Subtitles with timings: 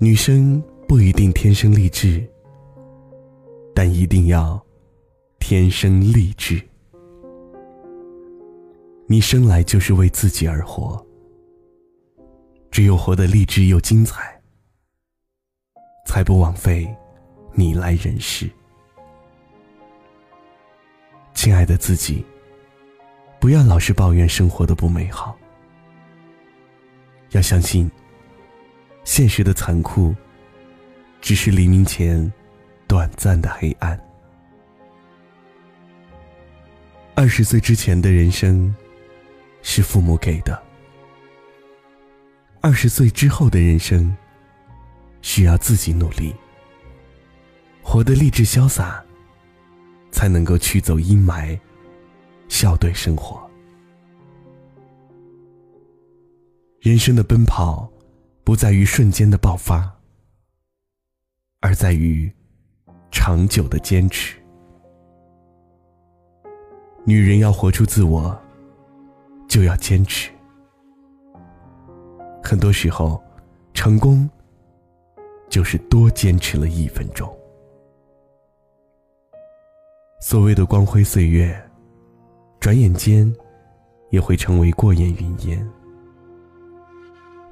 [0.00, 2.24] 女生不一定天生丽质，
[3.74, 4.60] 但一定要
[5.38, 6.62] 天生丽质。
[9.06, 11.04] 你生来就是为自己而活，
[12.70, 14.40] 只有活得励志又精彩，
[16.06, 16.88] 才不枉费
[17.52, 18.48] 你来人世。
[21.34, 22.24] 亲爱的自己，
[23.40, 25.36] 不要老是抱怨生活的不美好，
[27.30, 27.90] 要相信。
[29.04, 30.14] 现实的残酷，
[31.20, 32.30] 只是黎明前
[32.86, 33.98] 短暂的黑暗。
[37.14, 38.74] 二十岁之前的人生，
[39.62, 40.54] 是父母给的；
[42.60, 44.16] 二十岁之后的人生，
[45.22, 46.34] 需要自己努力。
[47.82, 49.04] 活得励志潇洒，
[50.10, 51.58] 才能够驱走阴霾，
[52.48, 53.48] 笑对生活。
[56.80, 57.90] 人生的奔跑。
[58.44, 59.94] 不在于瞬间的爆发，
[61.60, 62.32] 而在于
[63.10, 64.38] 长久的坚持。
[67.04, 68.34] 女人要活出自我，
[69.46, 70.30] 就要坚持。
[72.48, 73.22] 很多时候，
[73.74, 74.26] 成功
[75.50, 77.30] 就是多坚持了一分钟。
[80.18, 81.54] 所谓的光辉岁月，
[82.58, 83.30] 转眼间
[84.08, 85.70] 也会成为过眼云烟。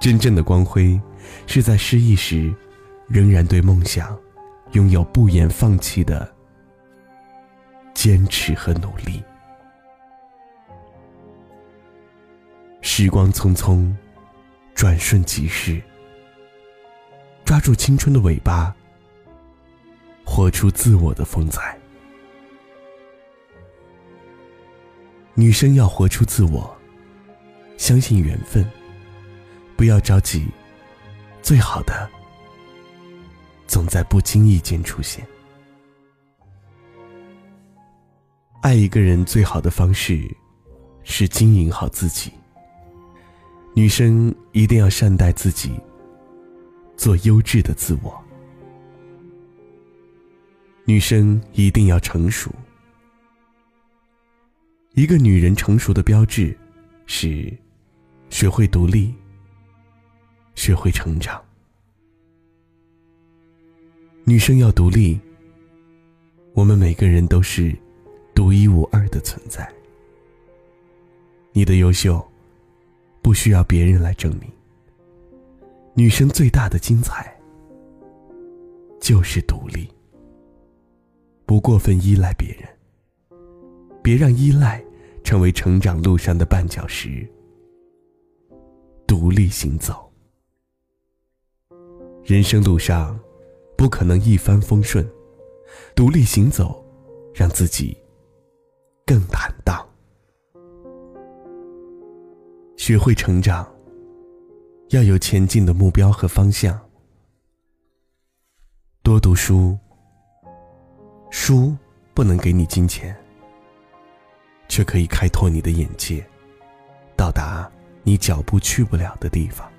[0.00, 1.00] 真正的光辉，
[1.46, 2.52] 是在失意时，
[3.06, 4.18] 仍然对梦想
[4.72, 6.28] 拥有不言放弃的
[7.94, 9.22] 坚持和努力。
[12.80, 13.88] 时光匆匆，
[14.80, 15.78] 转瞬即逝，
[17.44, 18.74] 抓住青春的尾巴，
[20.24, 21.78] 活出自我的风采。
[25.34, 26.74] 女生要活出自我，
[27.76, 28.66] 相信缘分。
[29.76, 30.48] 不要着急，
[31.42, 32.08] 最好的
[33.66, 35.22] 总在不经意间出现。
[38.62, 40.34] 爱一个人最好的方式
[41.04, 42.32] 是经营好自己。
[43.74, 45.72] 女生一定要善待自己，
[46.96, 48.22] 做优质的自我。
[50.84, 52.50] 女生一定要成熟。
[54.94, 56.56] 一个女人成熟的标志
[57.06, 57.52] 是
[58.28, 59.14] 学会独立。
[60.56, 61.42] 学会成长，
[64.24, 65.18] 女生要独立。
[66.52, 67.74] 我们每个人都是
[68.34, 69.66] 独一无二的存在。
[71.52, 72.29] 你的优秀
[73.22, 74.50] 不需要别人来证明。
[75.94, 77.36] 女生最大的精彩
[79.00, 79.88] 就是独立，
[81.44, 82.68] 不过分依赖别人，
[84.02, 84.82] 别让依赖
[85.24, 87.28] 成为成长路上的绊脚石。
[89.06, 90.08] 独立行走。
[92.22, 93.18] 人生路上，
[93.76, 95.04] 不可能一帆风顺，
[95.96, 96.84] 独立行走，
[97.34, 97.96] 让自己
[99.04, 99.89] 更坦荡。
[102.80, 103.70] 学会成长，
[104.88, 106.80] 要有前进的目标和方向。
[109.02, 109.78] 多读书，
[111.30, 111.76] 书
[112.14, 113.14] 不能给你金钱，
[114.66, 116.26] 却可以开拓你的眼界，
[117.16, 117.70] 到达
[118.02, 119.70] 你脚步去不了的地方。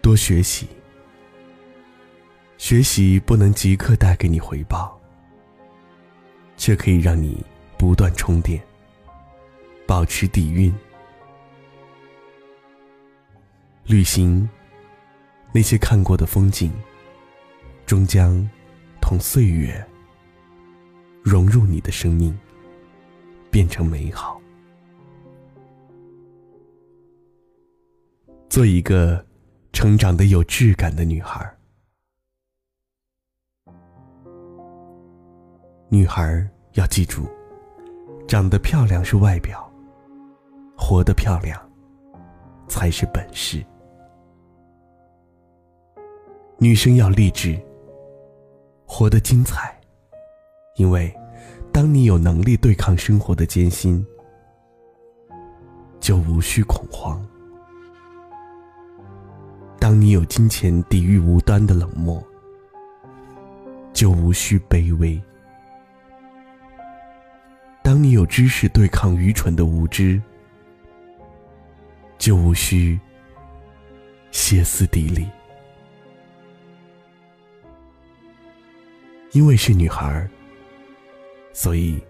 [0.00, 0.68] 多学习，
[2.56, 4.96] 学习不能即刻带给你回报，
[6.56, 7.44] 却可以让你
[7.76, 8.62] 不断充电，
[9.98, 10.72] 保持底蕴。
[13.84, 14.48] 旅行，
[15.50, 16.70] 那些看过的风景，
[17.84, 18.48] 终将
[19.00, 19.84] 同岁月
[21.20, 22.38] 融入你的生命，
[23.50, 24.40] 变成美好。
[28.48, 29.26] 做一个。
[29.72, 31.56] 成长的有质感的女孩，
[35.88, 37.28] 女孩要记住，
[38.26, 39.67] 长得漂亮是外表，
[40.78, 41.60] 活得漂亮
[42.68, 43.62] 才是本事。
[46.56, 47.60] 女生要励志，
[48.86, 49.76] 活得精彩，
[50.76, 51.12] 因为
[51.72, 54.04] 当你有能力对抗生活的艰辛，
[56.00, 57.22] 就无需恐慌。
[59.78, 62.22] 当你有金钱抵御无端的冷漠，
[63.92, 65.20] 就无需卑微；
[67.82, 70.20] 当你有知识对抗愚蠢的无知，
[72.18, 72.98] 就无需
[74.30, 75.26] 歇斯底里。
[79.32, 80.28] 因为是女孩
[81.52, 82.02] 所以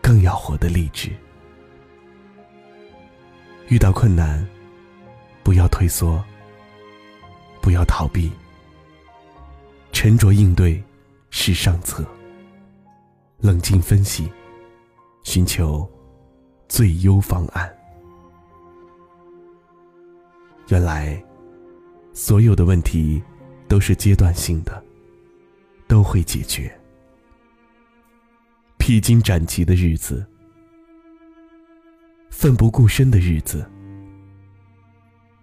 [0.00, 1.10] 更要活得励志。
[3.68, 4.44] 遇到困难，
[5.44, 6.24] 不要退缩，
[7.60, 8.32] 不要逃避，
[9.92, 10.82] 沉着应对
[11.30, 12.04] 是上策。
[13.38, 14.30] 冷静分析，
[15.22, 15.88] 寻求
[16.68, 17.79] 最优方案。
[20.70, 21.20] 原来，
[22.12, 23.20] 所有的问题
[23.66, 24.80] 都是阶段性的，
[25.88, 26.72] 都会解决。
[28.78, 30.24] 披荆斩棘的日子。
[32.30, 33.68] 奋不顾身的日子，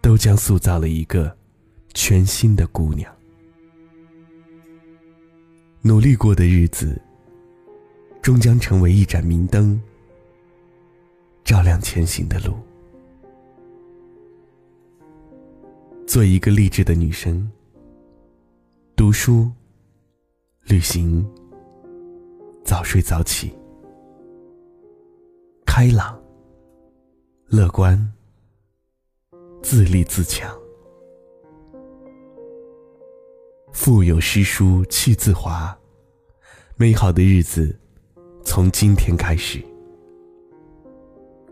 [0.00, 1.34] 都将塑造了一个
[1.94, 3.14] 全新的姑娘。
[5.82, 7.00] 努力过的日子，
[8.20, 9.80] 终将成为一盏明灯，
[11.44, 12.58] 照亮前行的路。
[16.12, 17.50] 做一个励志的女生，
[18.94, 19.50] 读书、
[20.64, 21.26] 旅行、
[22.66, 23.50] 早睡早起、
[25.64, 26.22] 开朗。
[27.46, 28.12] 乐观，
[29.62, 30.54] 自立自强，
[33.72, 35.74] 腹有诗书气自华，
[36.76, 37.74] 美好的日子
[38.44, 39.64] 从今天开始。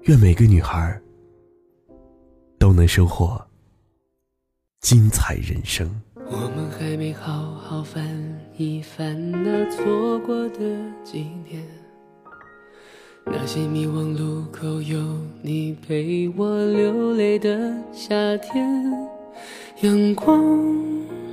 [0.03, 1.01] 愿每个女孩
[2.59, 3.43] 都能收获
[4.81, 5.89] 精彩人生。
[6.15, 8.03] 我们还没好好翻
[8.57, 10.59] 一翻那错过的
[11.05, 11.63] 几年。
[13.27, 14.99] 那些迷惘路口有
[15.43, 18.83] 你陪我流泪的夏天，
[19.83, 20.43] 阳光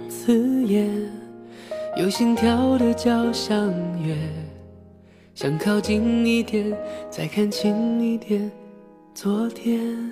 [0.09, 0.89] 刺眼，
[1.95, 3.55] 有心跳的交响
[4.05, 4.15] 乐，
[5.33, 6.77] 想靠近一点，
[7.09, 8.51] 再看清一点
[9.13, 10.11] 昨天。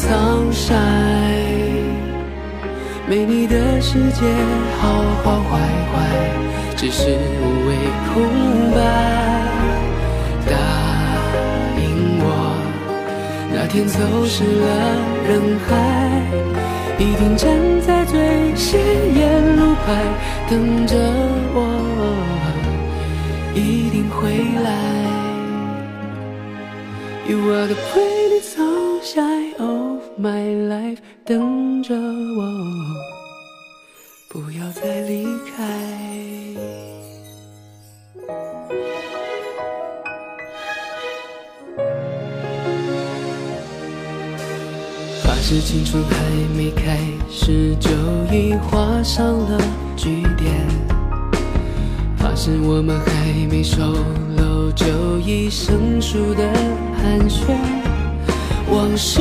[0.00, 0.78] sunshine。
[3.08, 4.24] 没你的世界，
[4.80, 4.82] 好
[5.22, 5.58] 好坏
[5.90, 5.94] 坏，
[6.76, 7.02] 只是
[7.40, 7.70] 无谓
[8.08, 8.14] 空
[8.72, 8.78] 白。
[10.46, 10.52] 答
[11.76, 11.82] 应
[12.22, 12.24] 我，
[13.52, 14.68] 那天走失了
[15.28, 15.30] 人
[15.66, 15.68] 海，
[16.98, 17.50] 一定站
[17.86, 18.14] 在最
[18.54, 18.80] 显
[19.14, 19.20] 眼
[19.56, 19.86] 路牌
[20.48, 20.94] 等着
[21.52, 21.58] 我，
[23.54, 24.20] 一定会
[24.62, 24.70] 来。
[27.28, 29.89] You are the pretty sunshine of
[30.20, 32.44] my life，等着我，
[34.28, 35.24] 不要再离
[35.56, 35.64] 开。
[45.22, 46.14] 发誓青春还
[46.54, 46.98] 没开
[47.30, 47.90] 始，就
[48.30, 49.58] 已画上了
[49.96, 50.68] 句点。
[52.18, 53.80] 发誓我们还没熟
[54.36, 56.42] 络，就已生疏的
[56.98, 57.79] 寒暄。
[58.70, 59.20] 往事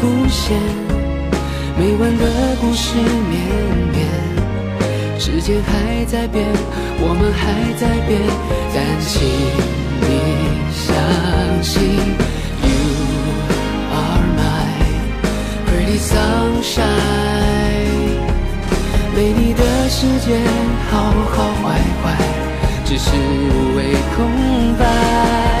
[0.00, 0.58] 浮现，
[1.78, 2.24] 没完的
[2.60, 3.34] 故事绵
[3.92, 4.04] 绵。
[5.18, 6.44] 时间还在变，
[6.98, 8.20] 我们还在变，
[8.74, 9.26] 但请
[10.02, 10.06] 你
[10.74, 10.84] 相
[11.62, 11.72] 信
[12.62, 12.68] ，You
[13.94, 14.40] are my
[15.66, 16.86] pretty sunshine。
[19.14, 20.36] 没你的世界，
[20.90, 20.94] 好
[21.30, 21.64] 好坏
[22.02, 22.04] 坏，
[22.84, 23.78] 只是无谓
[24.16, 24.18] 空
[24.78, 25.55] 白。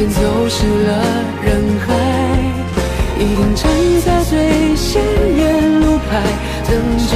[0.00, 1.04] 天走失了
[1.42, 1.92] 人海，
[3.18, 3.70] 一定站
[4.06, 5.02] 在最显
[5.36, 6.22] 眼路牌
[6.66, 6.72] 等
[7.06, 7.12] 着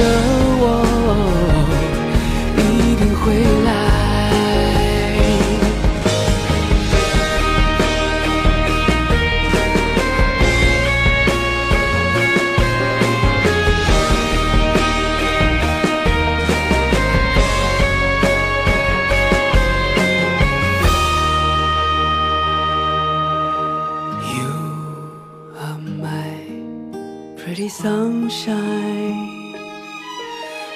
[27.55, 29.53] pretty sunshine，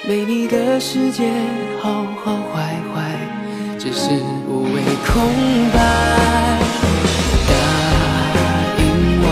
[0.08, 1.28] 没你的世界，
[1.78, 3.12] 好好坏坏，
[3.78, 4.08] 只是
[4.48, 5.22] 无谓空
[5.74, 5.78] 白。
[7.50, 7.52] 答
[8.78, 8.82] 应
[9.20, 9.24] 我，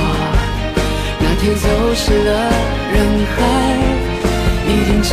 [1.21, 2.31] 那天走失了
[2.93, 2.97] 人
[3.35, 3.38] 海，
[4.67, 5.11] 一定真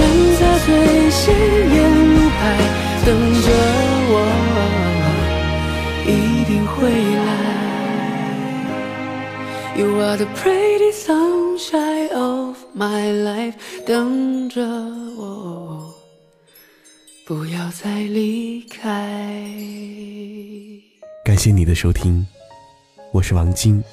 [10.18, 13.54] the pretty sunshine of my life，
[13.86, 14.62] 等着
[15.18, 15.94] 我，
[17.26, 19.12] 不要再离开。
[21.26, 22.26] 感谢你的收听，
[23.12, 23.84] 我是王晶，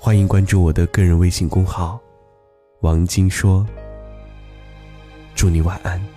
[0.00, 2.00] 欢迎关注我的个人微信公号
[2.82, 3.64] “王晶说”。
[5.36, 6.13] 祝你晚安。